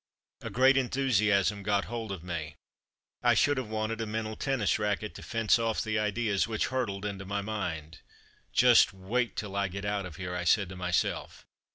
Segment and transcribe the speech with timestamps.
[0.41, 2.55] A great enthusiasm got hold of me.
[3.21, 7.05] I should have wanted a mental tennis racquet to fence off the ideas which hurtled
[7.05, 7.99] into my mind.
[8.51, 11.45] "Just wait till I get out of here,'' I said to myself.